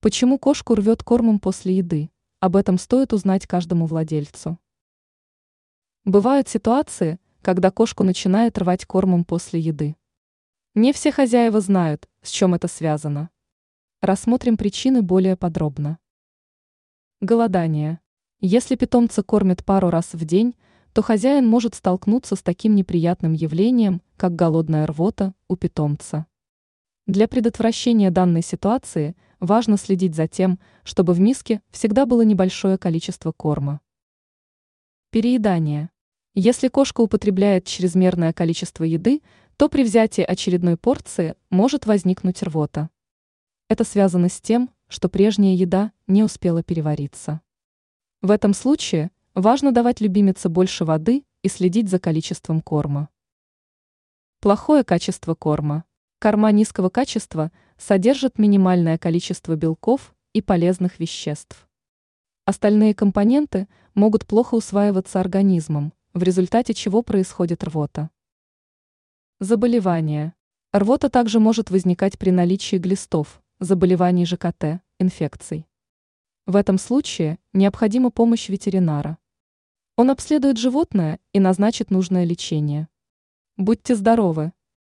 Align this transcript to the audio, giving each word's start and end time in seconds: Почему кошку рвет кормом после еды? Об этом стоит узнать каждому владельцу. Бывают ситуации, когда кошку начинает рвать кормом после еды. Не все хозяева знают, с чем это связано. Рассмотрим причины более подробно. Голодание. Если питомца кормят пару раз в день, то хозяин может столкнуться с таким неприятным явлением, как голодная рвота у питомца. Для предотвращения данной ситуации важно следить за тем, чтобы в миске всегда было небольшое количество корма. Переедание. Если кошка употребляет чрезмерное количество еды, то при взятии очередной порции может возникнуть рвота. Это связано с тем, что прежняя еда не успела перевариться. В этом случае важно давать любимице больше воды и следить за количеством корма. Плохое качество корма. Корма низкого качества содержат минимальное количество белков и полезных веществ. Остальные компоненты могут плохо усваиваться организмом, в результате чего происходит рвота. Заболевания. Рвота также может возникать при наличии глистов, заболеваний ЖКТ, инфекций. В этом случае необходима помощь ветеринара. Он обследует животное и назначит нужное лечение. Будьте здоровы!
Почему 0.00 0.38
кошку 0.38 0.76
рвет 0.76 1.02
кормом 1.02 1.40
после 1.40 1.78
еды? 1.78 2.12
Об 2.38 2.54
этом 2.54 2.78
стоит 2.78 3.12
узнать 3.12 3.48
каждому 3.48 3.86
владельцу. 3.86 4.56
Бывают 6.04 6.48
ситуации, 6.48 7.18
когда 7.42 7.72
кошку 7.72 8.04
начинает 8.04 8.56
рвать 8.58 8.86
кормом 8.86 9.24
после 9.24 9.58
еды. 9.58 9.96
Не 10.76 10.92
все 10.92 11.10
хозяева 11.10 11.60
знают, 11.60 12.08
с 12.22 12.30
чем 12.30 12.54
это 12.54 12.68
связано. 12.68 13.30
Рассмотрим 14.00 14.56
причины 14.56 15.02
более 15.02 15.36
подробно. 15.36 15.98
Голодание. 17.20 17.98
Если 18.38 18.76
питомца 18.76 19.24
кормят 19.24 19.64
пару 19.64 19.90
раз 19.90 20.12
в 20.12 20.24
день, 20.24 20.54
то 20.92 21.02
хозяин 21.02 21.44
может 21.44 21.74
столкнуться 21.74 22.36
с 22.36 22.42
таким 22.42 22.76
неприятным 22.76 23.32
явлением, 23.32 24.00
как 24.16 24.36
голодная 24.36 24.86
рвота 24.86 25.34
у 25.48 25.56
питомца. 25.56 26.26
Для 27.08 27.26
предотвращения 27.26 28.12
данной 28.12 28.42
ситуации 28.42 29.16
важно 29.40 29.76
следить 29.76 30.14
за 30.14 30.28
тем, 30.28 30.58
чтобы 30.84 31.12
в 31.12 31.20
миске 31.20 31.62
всегда 31.70 32.06
было 32.06 32.22
небольшое 32.22 32.78
количество 32.78 33.32
корма. 33.32 33.80
Переедание. 35.10 35.90
Если 36.34 36.68
кошка 36.68 37.00
употребляет 37.00 37.64
чрезмерное 37.64 38.32
количество 38.32 38.84
еды, 38.84 39.22
то 39.56 39.68
при 39.68 39.82
взятии 39.82 40.22
очередной 40.22 40.76
порции 40.76 41.34
может 41.50 41.86
возникнуть 41.86 42.42
рвота. 42.42 42.90
Это 43.68 43.84
связано 43.84 44.28
с 44.28 44.40
тем, 44.40 44.70
что 44.88 45.08
прежняя 45.08 45.54
еда 45.54 45.92
не 46.06 46.22
успела 46.22 46.62
перевариться. 46.62 47.40
В 48.22 48.30
этом 48.30 48.54
случае 48.54 49.10
важно 49.34 49.72
давать 49.72 50.00
любимице 50.00 50.48
больше 50.48 50.84
воды 50.84 51.24
и 51.42 51.48
следить 51.48 51.88
за 51.88 51.98
количеством 51.98 52.60
корма. 52.60 53.08
Плохое 54.40 54.84
качество 54.84 55.34
корма. 55.34 55.84
Корма 56.20 56.50
низкого 56.50 56.88
качества 56.88 57.52
содержат 57.76 58.40
минимальное 58.40 58.98
количество 58.98 59.54
белков 59.54 60.16
и 60.32 60.42
полезных 60.42 60.98
веществ. 60.98 61.68
Остальные 62.44 62.92
компоненты 62.92 63.68
могут 63.94 64.26
плохо 64.26 64.56
усваиваться 64.56 65.20
организмом, 65.20 65.92
в 66.14 66.24
результате 66.24 66.74
чего 66.74 67.02
происходит 67.02 67.62
рвота. 67.62 68.10
Заболевания. 69.38 70.34
Рвота 70.72 71.08
также 71.08 71.38
может 71.38 71.70
возникать 71.70 72.18
при 72.18 72.30
наличии 72.30 72.78
глистов, 72.78 73.40
заболеваний 73.60 74.26
ЖКТ, 74.26 74.80
инфекций. 74.98 75.68
В 76.46 76.56
этом 76.56 76.78
случае 76.78 77.38
необходима 77.52 78.10
помощь 78.10 78.48
ветеринара. 78.48 79.18
Он 79.94 80.10
обследует 80.10 80.58
животное 80.58 81.20
и 81.32 81.38
назначит 81.38 81.92
нужное 81.92 82.24
лечение. 82.24 82.88
Будьте 83.56 83.94
здоровы! 83.94 84.52